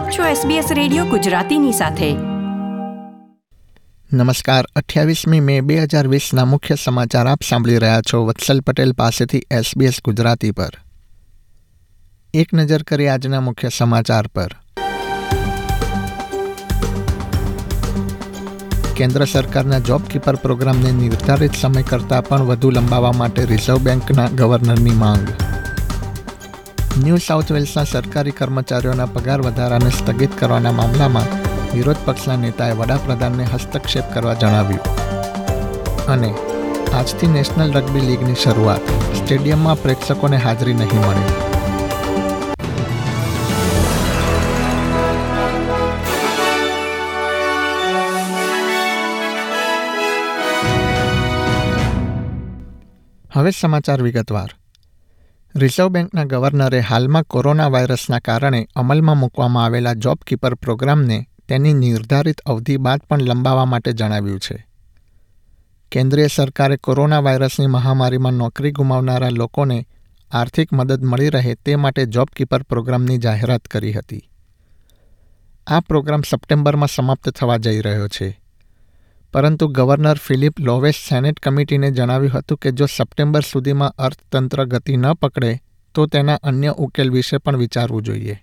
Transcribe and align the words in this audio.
આપ 0.00 0.10
છો 0.10 0.48
SBS 0.48 0.64
radio 0.74 1.04
ગુજરાતીની 1.04 1.72
સાથે. 1.72 2.12
નમસ્કાર. 4.16 4.66
અઠ્યાવીસમી 4.76 5.40
મે 5.40 5.60
બે 5.60 5.78
હજાર 5.78 6.08
વીસના 6.08 6.44
મુખ્ય 6.44 6.74
સમાચાર 6.84 7.26
આપ 7.26 7.38
સાંભળી 7.48 7.78
રહ્યા 7.78 8.00
છો 8.00 8.26
વત્સલ 8.26 8.60
પટેલ 8.60 8.92
પાસેથી 8.92 9.42
એસબીએસ 9.50 9.92
ગુજરાતી 10.04 10.50
પર. 10.50 10.70
એક 12.34 12.54
નજર 12.54 12.82
કરી 12.82 13.08
આજના 13.08 13.40
મુખ્ય 13.40 13.68
સમાચાર 13.68 14.26
પર. 14.26 14.48
કેન્દ્ર 18.96 19.24
સરકારના 19.24 19.78
જોબ 19.78 20.02
કીપર 20.02 20.36
પ્રોગ્રામને 20.36 20.92
નિર્ધારિત 20.92 21.54
સમય 21.54 21.82
કરતાં 21.82 22.24
પણ 22.24 22.40
વધુ 22.40 22.70
લંબાવવા 22.70 23.12
માટે 23.12 23.44
રિઝર્વ 23.44 23.78
બેંકના 23.78 24.28
ગવર્નરની 24.28 24.90
માંગ. 24.90 25.26
ન્યૂ 27.04 27.16
સાઉથ 27.16 27.52
વેલ્સના 27.52 27.84
સરકારી 27.84 28.30
કર્મચારીઓના 28.30 29.06
પગાર 29.06 29.42
વધારાને 29.42 29.90
સ્થગિત 29.90 30.32
કરવાના 30.40 30.72
મામલામાં 30.72 31.30
વિરોધ 31.74 32.02
પક્ષના 32.04 32.36
નેતાએ 32.36 32.72
વડાપ્રધાનને 32.72 33.44
હસ્તક્ષેપ 33.44 34.04
કરવા 34.14 34.34
જણાવ્યું. 34.34 34.84
અને 36.06 36.34
આજથી 36.94 37.26
નેશનલ 37.26 37.72
રગ્બી 37.72 38.00
લીગની 38.00 38.34
શરૂઆત. 38.34 38.92
સ્ટેડિયમમાં 39.16 39.82
પ્રેક્ષકોને 39.82 40.36
હાજરી 40.36 40.74
નહીં 40.74 41.00
મળે. 41.00 41.26
હવે 53.34 53.50
સમાચાર 53.50 54.02
વિગતવાર. 54.02 54.59
રિઝર્વ 55.56 55.88
બેંકના 55.88 56.24
ગવર્નરે 56.24 56.80
હાલમાં 56.80 57.24
કોરોના 57.24 57.66
વાયરસના 57.66 58.18
કારણે 58.18 58.68
અમલમાં 58.76 59.16
મૂકવામાં 59.16 59.64
આવેલા 59.64 59.94
જોબકીપર 59.94 60.54
પ્રોગ્રામને 60.54 61.28
તેની 61.48 61.72
નિર્ધારિત 61.72 62.40
અવધિ 62.40 62.76
બાદ 62.76 63.00
પણ 63.00 63.22
લંબાવવા 63.22 63.64
માટે 63.64 63.92
જણાવ્યું 63.92 64.40
છે. 64.40 64.66
કેન્દ્રીય 65.92 66.26
સરકારે 66.26 66.76
કોરોના 66.76 67.18
વાયરસની 67.18 67.66
મહામારીમાં 67.66 68.32
નોકરી 68.32 68.70
ગુમાવનારા 68.70 69.28
લોકોને 69.28 69.88
આર્થિક 70.30 70.72
મદદ 70.72 71.04
મળી 71.04 71.28
રહે 71.28 71.54
તે 71.54 71.76
માટે 71.76 72.06
જોબકીપર 72.06 72.62
પ્રોગ્રામની 72.62 73.18
જાહેરાત 73.18 73.64
કરી 73.64 73.92
હતી. 73.92 74.30
આ 75.66 75.80
પ્રોગ્રામ 75.80 76.22
સપ્ટેમ્બરમાં 76.22 76.88
સમાપ્ત 76.88 77.28
થવા 77.28 77.56
જઈ 77.56 77.80
રહ્યો 77.80 78.08
છે. 78.08 78.39
પરંતુ 79.32 79.68
ગવર્નર 79.68 80.18
ફિલિપ 80.18 80.58
લોવેસ 80.58 80.94
સેનેટ 81.08 81.40
કમિટીને 81.40 81.90
જણાવ્યું 81.90 82.32
હતું 82.32 82.58
કે 82.58 82.72
જો 82.72 82.86
સપ્ટેમ્બર 82.86 83.40
સુધીમાં 83.40 83.94
અર્થતંત્ર 83.98 84.64
ગતિ 84.64 84.96
ન 84.96 85.12
પકડે, 85.14 85.60
તો 85.94 86.06
તેના 86.06 86.38
અન્ય 86.42 86.68
ઉકેલ 86.68 87.10
વિશે 87.10 87.38
પણ 87.38 87.56
વિચારવું 87.56 88.02
જોઈએ. 88.02 88.42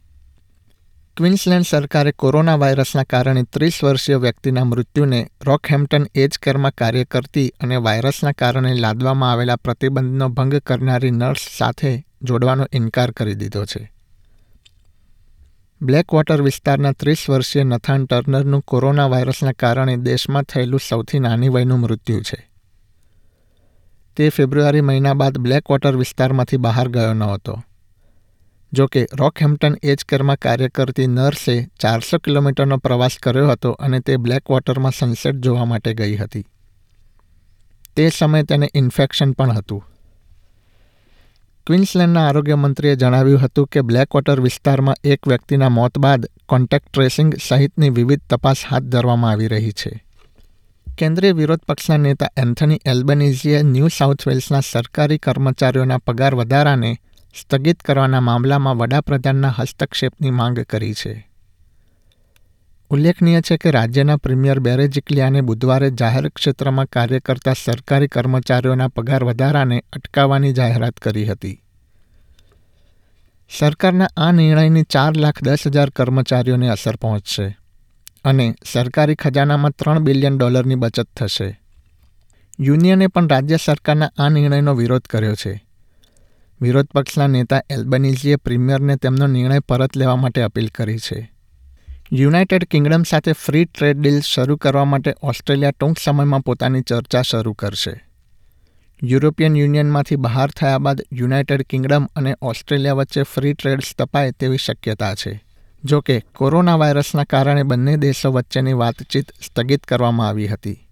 ક્વિન્સલેન્ડ 1.17 1.66
સરકારે 1.66 2.11
કોરોના 2.11 2.55
વાયરસના 2.55 3.03
કારણે 3.03 3.44
ત્રીસ 3.44 3.83
વર્ષીય 3.83 4.17
વ્યક્તિના 4.17 4.63
મૃત્યુને 4.63 5.27
રોકહેમ્પ્ટન 5.45 6.05
એજ 6.16 6.29
કેરમાં 6.41 6.71
કાર્ય 6.71 7.03
કરતી 7.03 7.49
અને 7.49 7.75
વાયરસના 7.75 8.31
કારણે 8.31 8.73
લાદવામાં 8.73 9.31
આવેલા 9.31 9.55
પ્રતિબંધનો 9.55 10.29
ભંગ 10.29 10.53
કરનારી 10.59 11.11
નર્સ 11.11 11.39
સાથે 11.57 12.05
જોડવાનો 12.23 12.66
ઇનકાર 12.73 13.11
કરી 13.11 13.33
દીધો 13.33 13.66
છે. 13.66 13.97
બ્લેક 15.81 16.14
વોટર 16.14 16.42
વિસ્તારના 16.42 16.92
ત્રીસ 16.92 17.30
વર્ષીય 17.30 17.64
નથાન 17.64 18.06
ટર્નરનું 18.06 18.61
કોરોના 18.61 19.08
વાયરસના 19.08 19.52
કારણે 19.52 19.97
દેશમાં 19.97 20.44
થયેલું 20.44 20.80
સૌથી 20.89 21.19
નાની 21.19 21.50
વયનું 21.50 21.80
મૃત્યુ 21.80 22.22
છે. 22.22 22.50
તે 24.16 24.30
ફેબ્રુઆરી 24.30 24.81
મહિના 24.81 25.14
બાદ 25.14 25.38
બ્લેક 25.38 25.72
વોટર 25.72 25.95
વિસ્તારમાંથી 25.95 26.58
બહાર 26.58 26.88
ગયો 26.88 27.14
ન 27.14 27.23
હતો. 27.23 27.64
જો 28.73 28.88
કે, 28.88 29.08
રોકહેમ્પ્ટન 29.14 29.75
એજકરમાં 29.84 30.36
કાર્ય 30.36 30.67
કરતી 30.67 31.08
નર્સે 31.08 31.69
ચારસો 31.80 32.17
કિલોમીટરનો 32.17 32.78
પ્રવાસ 32.78 33.12
કર્યો 33.23 33.47
હતો 33.47 33.72
અને 33.72 34.00
તે 34.00 34.17
બ્લેક 34.17 34.52
વોટરમાં 34.52 34.91
સનસેટ 34.91 35.36
જોવા 35.36 35.66
માટે 35.66 35.94
ગઈ 35.94 36.16
હતી. 36.16 36.45
તે 37.95 38.09
સમયે 38.09 38.44
તેને 38.44 38.69
ઇન્ફેક્શન 38.73 39.31
પણ 39.31 39.51
હતું. 39.51 39.84
ક્વિન્સલેન્ડના 41.67 42.28
આરોગ્ય 42.28 42.55
મંત્રીએ 42.55 42.95
જણાવ્યું 42.95 43.41
હતું 43.41 43.67
કે 43.67 43.81
બ્લેકવોટર 43.81 44.41
વિસ્તારમાં 44.41 44.95
એક 45.03 45.28
વ્યક્તિના 45.28 45.69
મોત 45.69 46.00
બાદ 46.00 46.25
કોન્ટેક્ટ 46.45 46.88
ટ્રેસિંગ 46.94 47.33
સહિતની 47.47 47.89
વિવિધ 47.89 48.22
તપાસ 48.29 48.66
હાથ 48.66 48.83
ધરવામાં 48.83 49.31
આવી 49.31 49.47
રહી 49.47 49.72
છે. 49.72 50.03
કેન્દ્રીય 50.97 51.31
વિરોધ 51.31 51.59
પક્ષના 51.67 51.97
નેતા 51.97 52.29
એન્થની 52.38 52.79
એલ્બનીઝીએ 52.85 53.63
ન્યૂ 53.63 53.88
સાઉથ 53.88 54.27
વેલ્સના 54.27 54.59
સરકારી 54.59 55.17
કર્મચારીઓના 55.17 55.97
પગાર 55.97 56.35
વધારાને 56.35 56.95
સ્થગિત 57.41 57.83
કરવાના 57.83 58.19
મામલામાં 58.19 58.77
વડાપ્રધાનના 58.77 59.50
હસ્તક્ષેપની 59.50 60.31
માંગ 60.31 60.59
કરી 60.59 60.94
છે. 60.94 61.26
ઉલ્લેખનીય 62.90 63.42
છે 63.42 63.58
કે 63.58 63.72
રાજ્યના 63.72 64.18
પ્રીમિયર 64.18 64.59
બેરેજિકલિયાને 64.59 65.42
બુધવારે 65.42 65.92
જાહેર 65.92 66.30
ક્ષેત્રમાં 66.30 66.86
કાર્ય 66.86 67.20
કરતા 67.20 67.53
સરકારી 67.53 68.08
કર્મચારીઓના 68.08 68.88
પગાર 68.88 69.24
વધારાને 69.24 69.84
અટકાવવાની 69.94 70.53
જાહેરાત 70.53 70.98
કરી 70.98 71.25
હતી. 71.25 71.64
સરકારના 73.59 74.08
આ 74.18 74.31
નિર્ણયની 74.31 74.84
ચાર 74.84 75.18
લાખ 75.18 75.44
દસ 75.44 75.58
હજાર 75.66 75.90
કર્મચારીઓને 75.90 76.70
અસર 76.70 76.96
પહોંચશે 76.96 77.58
અને 78.25 78.56
સરકારી 78.74 79.16
ખજાનામાં 79.16 79.72
ત્રણ 79.72 80.00
બિલિયન 80.00 80.38
ડોલરની 80.38 80.75
બચત 80.75 81.08
થશે. 81.18 81.62
યુનિયને 82.59 83.08
પણ 83.08 83.28
રાજ્ય 83.28 83.58
સરકારના 83.58 84.12
આ 84.18 84.30
નિર્ણયનો 84.30 84.74
વિરોધ 84.74 85.06
કર્યો 85.06 85.36
છે. 85.36 85.66
વિરોધ 86.62 86.86
પક્ષના 86.86 87.28
નેતા 87.28 87.62
એલ્બનીઝીએ 87.69 88.36
પ્રીમિયરને 88.36 88.96
તેમનો 88.96 89.28
નિર્ણય 89.28 89.59
પરત 89.59 89.98
લેવા 89.98 90.16
માટે 90.16 90.42
અપીલ 90.42 90.68
કરી 90.68 90.98
છે. 90.98 91.37
યુનાઇટેડ 92.12 92.63
કિંગડમ 92.66 93.03
સાથે 93.03 93.31
ફ્રી 93.31 93.66
ટ્રેડ 93.66 93.97
ડીલ 94.00 94.19
શરૂ 94.19 94.56
કરવા 94.56 94.85
માટે 94.85 95.16
ઓસ્ટ્રેલિયા 95.23 95.72
ટૂંક 95.72 95.97
સમયમાં 96.03 96.40
પોતાની 96.40 96.81
ચર્ચા 96.81 97.22
શરૂ 97.22 97.53
કરશે. 97.53 98.07
યુરોપિયન 99.03 99.56
યુનિયનમાંથી 99.56 100.16
બહાર 100.16 100.50
થયા 100.50 100.78
બાદ 100.78 101.01
યુનાઇટેડ 101.13 101.62
કિંગડમ 101.62 102.06
અને 102.06 102.35
ઓસ્ટ્રેલિયા 102.41 102.94
વચ્ચે 102.94 103.23
ફ્રી 103.23 103.53
ટ્રેડ 103.53 103.79
સ્થપાય 103.79 104.31
તેવી 104.31 104.57
શક્યતા 104.57 105.16
છે. 105.16 105.44
જો 105.84 106.01
કે, 106.01 106.19
કોરોના 106.19 106.75
વાયરસના 106.75 107.23
કારણે 107.23 107.63
બંને 107.63 107.97
દેશો 107.97 108.31
વચ્ચેની 108.31 108.74
વાતચીત 108.74 109.31
સ્થગિત 109.45 109.84
કરવામાં 109.84 110.28
આવી 110.28 110.47
હતી. 110.47 110.88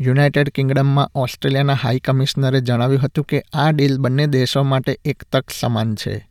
યુનાઇટેડ 0.00 0.48
કિંગડમમાં 0.48 1.10
ઓસ્ટ્રેલિયાના 1.14 1.72
હાઈ 1.72 1.98
કમિશનરે 1.98 2.60
જણાવ્યું 2.60 3.02
હતું 3.02 3.24
કે 3.24 3.42
આ 3.52 3.70
ડીલ 3.70 3.98
બંને 3.98 4.26
દેશો 4.26 4.62
માટે 4.62 4.98
એક 5.04 5.22
તક 5.32 5.50
સમાન 5.60 5.94
છે. 5.94 6.29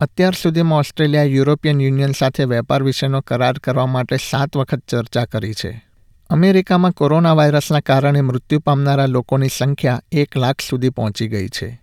અત્યાર 0.00 0.32
સુધીમાં 0.32 0.78
ઓસ્ટ્રેલિયા, 0.78 1.22
યુરોપિયન 1.22 1.80
યુનિયન 1.80 2.12
સાથે 2.12 2.44
વેપાર 2.44 2.82
વિશેનો 2.82 3.20
કરાર 3.20 3.58
કરવા 3.58 3.86
માટે 3.86 4.16
સાત 4.16 4.56
વખત 4.56 4.78
ચર્ચા 4.78 5.24
કરી 5.24 5.54
છે. 5.54 5.84
અમેરિકામાં 6.30 6.90
કોરોના 6.90 7.32
વાયરસના 7.32 7.80
કારણે 7.80 8.20
મૃત્યુ 8.20 8.58
પામનારા 8.58 9.06
લોકોની 9.06 9.48
સંખ્યા 9.48 10.02
એક 10.12 10.36
લાખ 10.36 10.60
સુધી 10.60 10.90
પહોંચી 10.90 11.28
ગઈ 11.28 11.48
છે. 11.48 11.82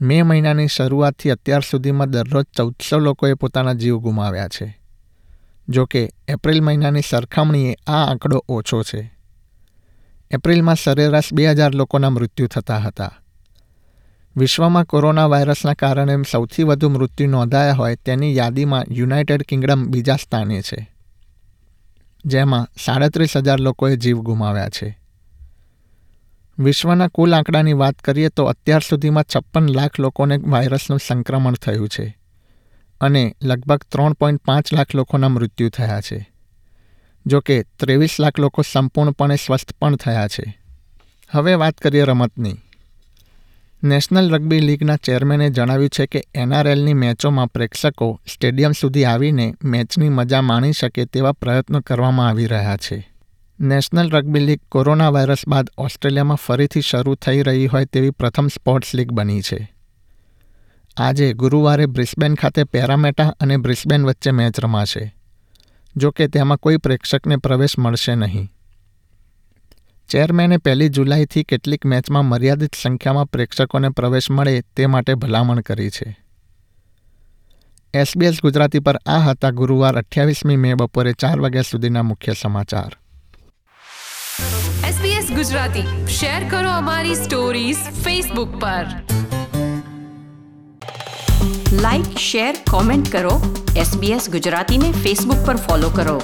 મે 0.00 0.22
મહિનાની 0.22 0.66
શરૂઆતથી 0.68 1.30
અત્યાર 1.30 1.60
સુધીમાં 1.70 2.10
દરરોજ 2.10 2.44
ચૌદસો 2.56 2.98
લોકોએ 2.98 3.34
પોતાના 3.34 3.72
જીવ 3.72 3.98
ગુમાવ્યા 3.98 4.48
છે. 4.48 4.78
જો 5.68 5.86
કે 5.86 6.12
એપ્રિલ 6.28 6.60
મહિનાની 6.60 7.00
સરખામણીએ 7.10 7.76
આ 7.86 7.92
આંકડો 7.92 8.44
ઓછો 8.48 8.82
છે. 8.82 9.14
એપ્રિલમાં 10.30 10.74
સરેરાશ 10.74 11.32
બે 11.32 11.50
હજાર 11.50 11.74
લોકોના 11.74 12.10
મૃત્યુ 12.10 12.46
થતા 12.46 12.78
હતા. 12.78 13.12
વિશ્વમાં 14.36 14.86
કોરોના 14.86 15.30
વાયરસના 15.30 15.74
કારણે 15.74 16.14
સૌથી 16.30 16.64
વધુ 16.64 16.88
મૃત્યુ 16.90 17.28
નોંધાયા 17.28 17.74
હોય 17.74 17.96
તેની 17.96 18.36
યાદીમાં 18.36 18.90
યુનાઇટેડ 18.90 19.42
કિંગડમ 19.48 19.86
બીજા 19.86 20.16
સ્થાને 20.16 20.62
છે, 20.62 20.78
જેમાં 22.24 22.66
સાડત્રીસ 22.84 23.36
હજાર 23.36 23.60
લોકોએ 23.60 23.96
જીવ 23.96 24.18
ગુમાવ્યા 24.18 24.68
છે. 24.68 24.88
વિશ્વના 26.58 27.08
કુલ 27.08 27.32
આંકડાની 27.34 27.72
વાત 27.74 27.96
કરીએ 27.98 28.28
તો 28.28 28.46
અત્યાર 28.46 28.82
સુધીમાં 28.82 29.30
છપ્પન 29.36 29.70
લાખ 29.70 29.98
લોકોને 29.98 30.36
વાયરસનું 30.46 30.98
સંક્રમણ 30.98 31.54
થયું 31.54 31.88
છે 31.88 32.06
અને 33.00 33.24
લગભગ 33.42 33.82
ત્રણ 33.92 34.12
પોઈન્ટ 34.12 34.44
પાંચ 34.44 34.72
લાખ 34.72 34.94
લોકોના 34.94 35.28
મૃત્યુ 35.28 35.68
થયા 35.68 36.00
છે, 36.00 36.18
જો 37.26 37.40
કે 37.40 37.62
ત્રેવીસ 37.78 38.20
લાખ 38.20 38.38
લોકો 38.38 38.62
સંપૂર્ણપણે 38.72 39.36
સ્વસ્થ 39.36 39.72
પણ 39.80 39.96
થયા 39.96 40.28
છે. 40.28 40.44
હવે 41.30 41.54
વાત 41.54 41.78
કરીએ 41.78 42.04
રમતની. 42.04 42.56
નેશનલ 43.84 44.30
રગ્બી 44.30 44.60
લીગના 44.60 44.96
ચેરમેને 44.96 45.50
જણાવ્યું 45.50 45.88
છે 45.88 46.06
કે 46.06 46.24
એનઆરએલની 46.34 46.94
મેચોમાં 46.94 47.46
પ્રેક્ષકો 47.46 48.20
સ્ટેડિયમ 48.32 48.72
સુધી 48.72 49.04
આવીને 49.04 49.54
મેચની 49.64 50.08
મજા 50.08 50.42
માણી 50.42 50.72
શકે 50.72 51.04
તેવા 51.04 51.32
પ્રયત્નો 51.32 51.80
કરવામાં 51.80 52.28
આવી 52.28 52.46
રહ્યા 52.46 52.76
છે. 52.76 53.12
National 53.60 54.10
rugby 54.10 54.40
league 54.40 54.60
corona 54.68 55.08
virus 55.08 55.48
બાદ 55.48 55.70
ઓસ્ટ્રેલિયામાં 55.78 56.36
ફરીથી 56.36 56.80
શરૂ 56.80 57.14
થઈ 57.14 57.42
રહી 57.42 57.66
હોય 57.66 57.84
તેવી 57.84 58.10
પ્રથમ 58.10 58.48
સ્પોર્ટ્સ 58.48 58.94
લીગ 58.94 59.12
બની 59.12 59.40
છે. 59.40 59.74
આજે 60.96 61.32
ગુરુવારે 61.32 61.86
બ્રિસ્બેન 61.86 62.34
ખાતે 62.34 62.64
પેરામેટા 62.64 63.36
અને 63.40 63.56
બ્રિસ્બેન 63.56 64.06
વચ્ચે 64.06 64.30
મેચ 64.30 64.60
રમાશે. 64.60 65.14
જો 65.96 66.10
કે 66.10 66.28
તેમાં 66.28 66.58
કોઈ 66.58 66.76
પ્રેક્ષકને 66.76 67.36
પ્રવેશ 67.36 67.78
મળશે 67.78 68.14
નહીં. 68.14 68.53
ચેરમેને 70.08 70.56
પહેલી 70.56 70.88
જુલાઈથી 70.88 71.44
કેટલીક 71.44 71.84
મેચમાં 71.84 72.24
મર્યાદિત 72.24 72.74
સંખ્યામાં 72.82 73.26
પ્રેક્ષકોને 73.26 73.88
પ્રવેશ 73.88 74.30
મળે 74.30 74.60
તે 74.60 74.86
માટે 74.86 75.14
ભલામણ 75.14 75.60
કરી 75.60 75.90
છે. 75.90 76.18
એસબીએસ 77.94 78.34
ગુજરાતી 78.42 78.78
પર 78.78 78.96
આ 79.06 79.18
હતા 79.18 79.50
ગુરુવાર 79.50 79.98
અઠ્યાવીસમી 79.98 80.56
મે 80.56 80.74
બપોરે 80.74 81.12
ચાર 81.12 81.40
વાગ્યા 81.40 81.62
સુધીના 81.62 82.02
મુખ્ય 82.02 82.32
સમાચાર. 82.32 82.96
એસબીએસ 84.88 85.32
ગુજરાતી. 85.32 86.06
શેર 86.06 86.48
કરો 86.48 86.70
અમારી 86.70 87.14
સ્ટોરીઝ 87.14 87.76
ફેસબુક 87.76 88.56
પર. 88.56 88.86
લાઇક 91.72 92.18
શેર 92.18 92.54
કોમેન્ટ 92.70 93.12
કરો. 93.12 93.64
એસબીએસ 93.76 94.30
ગુજરાતીને 94.30 94.92
ફેસબુક 94.92 95.46
પર 95.46 95.56
ફોલો 95.56 95.88
કરો. 95.88 96.22